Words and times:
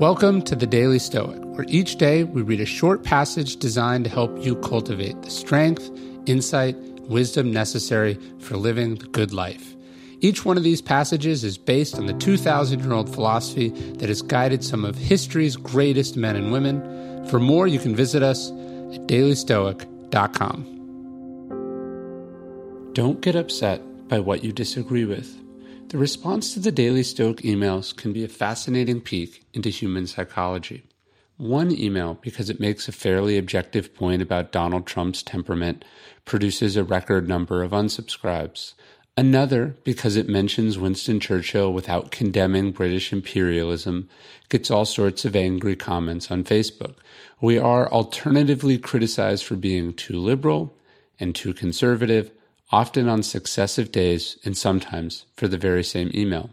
Welcome 0.00 0.40
to 0.44 0.56
the 0.56 0.66
Daily 0.66 0.98
Stoic, 0.98 1.38
where 1.42 1.66
each 1.68 1.96
day 1.96 2.24
we 2.24 2.40
read 2.40 2.62
a 2.62 2.64
short 2.64 3.04
passage 3.04 3.56
designed 3.56 4.04
to 4.04 4.10
help 4.10 4.42
you 4.42 4.56
cultivate 4.56 5.20
the 5.20 5.28
strength, 5.28 5.90
insight, 6.24 6.74
wisdom 7.02 7.52
necessary 7.52 8.18
for 8.38 8.56
living 8.56 8.94
the 8.94 9.04
good 9.08 9.34
life. 9.34 9.76
Each 10.20 10.42
one 10.42 10.56
of 10.56 10.62
these 10.62 10.80
passages 10.80 11.44
is 11.44 11.58
based 11.58 11.98
on 11.98 12.06
the 12.06 12.14
2,000 12.14 12.80
year 12.80 12.94
old 12.94 13.14
philosophy 13.14 13.68
that 13.98 14.08
has 14.08 14.22
guided 14.22 14.64
some 14.64 14.86
of 14.86 14.96
history's 14.96 15.56
greatest 15.56 16.16
men 16.16 16.34
and 16.34 16.50
women. 16.50 17.28
For 17.28 17.38
more, 17.38 17.66
you 17.66 17.78
can 17.78 17.94
visit 17.94 18.22
us 18.22 18.48
at 18.48 19.06
dailystoic.com. 19.06 20.64
Don't 22.94 23.20
get 23.20 23.36
upset 23.36 23.82
by 24.08 24.18
what 24.18 24.42
you 24.42 24.50
disagree 24.50 25.04
with. 25.04 25.36
The 25.90 25.98
response 25.98 26.54
to 26.54 26.60
the 26.60 26.70
Daily 26.70 27.02
Stoic 27.02 27.38
emails 27.38 27.96
can 27.96 28.12
be 28.12 28.22
a 28.22 28.28
fascinating 28.28 29.00
peek 29.00 29.44
into 29.52 29.70
human 29.70 30.06
psychology. 30.06 30.84
One 31.36 31.72
email, 31.72 32.16
because 32.22 32.48
it 32.48 32.60
makes 32.60 32.86
a 32.86 32.92
fairly 32.92 33.36
objective 33.36 33.92
point 33.92 34.22
about 34.22 34.52
Donald 34.52 34.86
Trump's 34.86 35.20
temperament, 35.20 35.84
produces 36.24 36.76
a 36.76 36.84
record 36.84 37.28
number 37.28 37.64
of 37.64 37.72
unsubscribes. 37.72 38.74
Another, 39.16 39.76
because 39.82 40.14
it 40.14 40.28
mentions 40.28 40.78
Winston 40.78 41.18
Churchill 41.18 41.72
without 41.72 42.12
condemning 42.12 42.70
British 42.70 43.12
imperialism, 43.12 44.08
gets 44.48 44.70
all 44.70 44.84
sorts 44.84 45.24
of 45.24 45.34
angry 45.34 45.74
comments 45.74 46.30
on 46.30 46.44
Facebook. 46.44 46.94
We 47.40 47.58
are 47.58 47.90
alternatively 47.90 48.78
criticized 48.78 49.44
for 49.44 49.56
being 49.56 49.94
too 49.94 50.20
liberal 50.20 50.72
and 51.18 51.34
too 51.34 51.52
conservative, 51.52 52.30
often 52.72 53.08
on 53.08 53.22
successive 53.22 53.90
days 53.90 54.38
and 54.44 54.56
sometimes 54.56 55.26
for 55.36 55.48
the 55.48 55.58
very 55.58 55.82
same 55.82 56.10
email. 56.14 56.50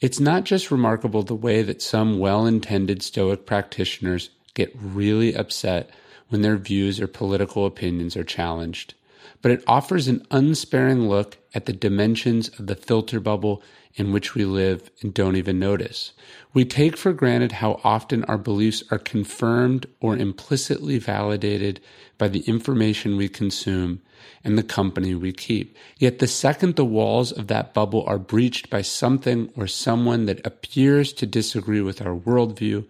It's 0.00 0.20
not 0.20 0.44
just 0.44 0.70
remarkable 0.70 1.22
the 1.22 1.34
way 1.34 1.62
that 1.62 1.80
some 1.80 2.18
well 2.18 2.46
intended 2.46 3.02
Stoic 3.02 3.46
practitioners 3.46 4.30
get 4.54 4.74
really 4.74 5.34
upset 5.34 5.90
when 6.28 6.42
their 6.42 6.56
views 6.56 7.00
or 7.00 7.06
political 7.06 7.66
opinions 7.66 8.16
are 8.16 8.24
challenged, 8.24 8.94
but 9.42 9.50
it 9.50 9.64
offers 9.66 10.08
an 10.08 10.26
unsparing 10.30 11.08
look 11.08 11.38
at 11.54 11.66
the 11.66 11.72
dimensions 11.72 12.48
of 12.58 12.66
the 12.66 12.74
filter 12.74 13.20
bubble 13.20 13.62
in 13.96 14.12
which 14.12 14.34
we 14.34 14.44
live 14.44 14.90
and 15.02 15.14
don't 15.14 15.36
even 15.36 15.58
notice. 15.58 16.12
We 16.52 16.64
take 16.64 16.96
for 16.96 17.12
granted 17.12 17.52
how 17.52 17.80
often 17.84 18.24
our 18.24 18.38
beliefs 18.38 18.82
are 18.90 18.98
confirmed 18.98 19.86
or 20.00 20.16
implicitly 20.16 20.98
validated 20.98 21.80
by 22.18 22.28
the 22.28 22.40
information 22.40 23.16
we 23.16 23.28
consume 23.28 24.02
and 24.42 24.58
the 24.58 24.62
company 24.62 25.14
we 25.14 25.32
keep. 25.32 25.76
Yet 25.98 26.18
the 26.18 26.26
second 26.26 26.76
the 26.76 26.84
walls 26.84 27.30
of 27.30 27.46
that 27.48 27.72
bubble 27.72 28.04
are 28.06 28.18
breached 28.18 28.68
by 28.68 28.82
something 28.82 29.50
or 29.56 29.66
someone 29.66 30.26
that 30.26 30.44
appears 30.46 31.12
to 31.14 31.26
disagree 31.26 31.80
with 31.80 32.02
our 32.02 32.16
worldview, 32.16 32.86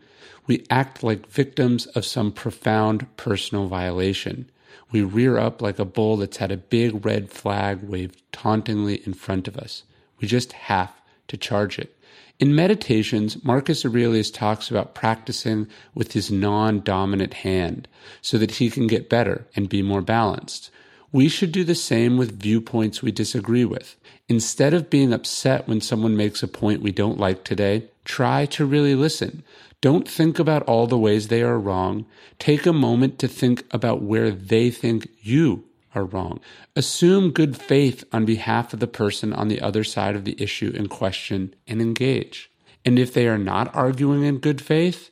we 0.46 0.64
act 0.70 1.02
like 1.02 1.27
victims 1.28 1.86
of 1.88 2.05
some 2.05 2.32
profound 2.32 3.06
personal 3.16 3.66
violation. 3.66 4.50
We 4.91 5.03
rear 5.03 5.39
up 5.39 5.62
like 5.62 5.78
a 5.78 5.84
bull 5.84 6.17
that's 6.17 6.39
had 6.39 6.53
a 6.53 6.56
big 6.56 7.05
red 7.05 7.30
flag 7.30 7.83
waved 7.83 8.22
tauntingly 8.33 8.97
in 9.06 9.14
front 9.14 9.48
of 9.48 9.56
us. 9.56 9.84
We 10.20 10.28
just 10.28 10.53
have 10.53 10.92
to 11.28 11.36
charge 11.36 11.78
it. 11.78 11.97
In 12.41 12.55
Meditations, 12.55 13.42
Marcus 13.45 13.84
Aurelius 13.84 14.30
talks 14.30 14.70
about 14.70 14.95
practicing 14.95 15.69
with 15.95 16.12
his 16.12 16.30
non 16.30 16.80
dominant 16.80 17.34
hand 17.34 17.86
so 18.20 18.39
that 18.39 18.52
he 18.52 18.70
can 18.70 18.86
get 18.86 19.08
better 19.08 19.47
and 19.55 19.69
be 19.69 19.83
more 19.83 20.02
balanced. 20.02 20.70
We 21.14 21.28
should 21.28 21.52
do 21.52 21.62
the 21.62 21.76
same 21.76 22.16
with 22.16 22.42
viewpoints 22.42 23.00
we 23.00 23.12
disagree 23.12 23.64
with. 23.64 23.94
Instead 24.28 24.74
of 24.74 24.90
being 24.90 25.12
upset 25.12 25.68
when 25.68 25.80
someone 25.80 26.16
makes 26.16 26.42
a 26.42 26.48
point 26.48 26.82
we 26.82 26.90
don't 26.90 27.20
like 27.20 27.44
today, 27.44 27.84
try 28.04 28.46
to 28.46 28.66
really 28.66 28.96
listen. 28.96 29.44
Don't 29.80 30.08
think 30.08 30.40
about 30.40 30.64
all 30.64 30.88
the 30.88 30.98
ways 30.98 31.28
they 31.28 31.42
are 31.42 31.56
wrong. 31.56 32.05
Take 32.40 32.66
a 32.66 32.72
moment 32.72 33.20
to 33.20 33.28
think 33.28 33.64
about 33.70 34.02
where 34.02 34.33
they 34.33 34.72
think 34.72 35.06
you 35.20 35.62
are 35.94 36.05
wrong. 36.05 36.40
Assume 36.74 37.30
good 37.30 37.56
faith 37.56 38.02
on 38.12 38.24
behalf 38.24 38.72
of 38.72 38.80
the 38.80 38.89
person 38.89 39.33
on 39.33 39.46
the 39.46 39.60
other 39.60 39.84
side 39.84 40.16
of 40.16 40.24
the 40.24 40.42
issue 40.42 40.72
in 40.74 40.89
question 40.89 41.55
and 41.68 41.80
engage. 41.80 42.50
And 42.84 42.98
if 42.98 43.14
they 43.14 43.28
are 43.28 43.39
not 43.39 43.72
arguing 43.72 44.24
in 44.24 44.39
good 44.39 44.60
faith, 44.60 45.10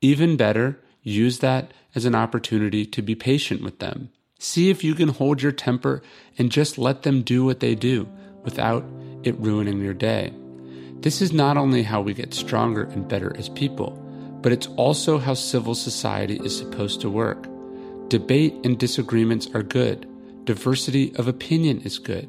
even 0.00 0.38
better, 0.38 0.80
use 1.02 1.40
that 1.40 1.72
as 1.94 2.06
an 2.06 2.14
opportunity 2.14 2.86
to 2.86 3.02
be 3.02 3.14
patient 3.14 3.62
with 3.62 3.80
them. 3.80 4.08
See 4.42 4.70
if 4.70 4.82
you 4.82 4.96
can 4.96 5.08
hold 5.08 5.40
your 5.40 5.52
temper 5.52 6.02
and 6.36 6.50
just 6.50 6.76
let 6.76 7.04
them 7.04 7.22
do 7.22 7.44
what 7.44 7.60
they 7.60 7.76
do 7.76 8.08
without 8.42 8.84
it 9.22 9.38
ruining 9.38 9.80
your 9.80 9.94
day. 9.94 10.34
This 10.98 11.22
is 11.22 11.32
not 11.32 11.56
only 11.56 11.84
how 11.84 12.00
we 12.00 12.12
get 12.12 12.34
stronger 12.34 12.82
and 12.82 13.06
better 13.06 13.36
as 13.36 13.48
people, 13.48 13.92
but 14.42 14.50
it's 14.50 14.66
also 14.76 15.18
how 15.18 15.34
civil 15.34 15.76
society 15.76 16.40
is 16.42 16.58
supposed 16.58 17.00
to 17.02 17.08
work. 17.08 17.46
Debate 18.08 18.54
and 18.64 18.76
disagreements 18.76 19.48
are 19.54 19.62
good. 19.62 20.08
Diversity 20.44 21.14
of 21.14 21.28
opinion 21.28 21.80
is 21.82 22.00
good. 22.00 22.28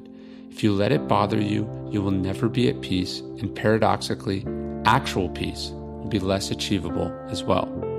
If 0.52 0.64
you 0.64 0.72
let 0.72 0.92
it 0.92 1.08
bother 1.08 1.42
you, 1.42 1.68
you 1.90 2.04
will 2.04 2.12
never 2.12 2.48
be 2.48 2.70
at 2.70 2.82
peace, 2.82 3.22
and 3.22 3.56
paradoxically, 3.56 4.46
actual 4.86 5.30
peace 5.30 5.72
will 5.72 6.10
be 6.10 6.20
less 6.20 6.52
achievable 6.52 7.12
as 7.30 7.44
well. 7.44 7.93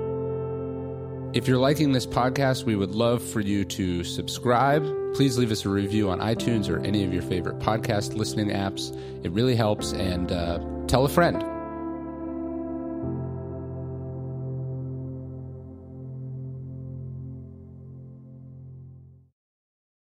If 1.35 1.49
you're 1.49 1.57
liking 1.57 1.91
this 1.91 2.05
podcast, 2.05 2.63
we 2.63 2.77
would 2.77 2.91
love 2.91 3.21
for 3.21 3.41
you 3.41 3.65
to 3.65 4.05
subscribe. 4.05 4.85
Please 5.15 5.37
leave 5.37 5.51
us 5.51 5.65
a 5.65 5.69
review 5.69 6.09
on 6.09 6.19
iTunes 6.19 6.69
or 6.69 6.79
any 6.79 7.03
of 7.03 7.13
your 7.13 7.23
favorite 7.23 7.59
podcast 7.59 8.15
listening 8.15 8.51
apps. 8.51 8.97
It 9.25 9.33
really 9.33 9.53
helps, 9.53 9.91
and 9.91 10.31
uh, 10.31 10.59
tell 10.87 11.03
a 11.03 11.09
friend. 11.09 11.43